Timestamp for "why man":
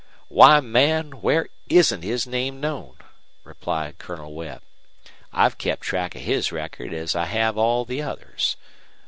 0.29-1.11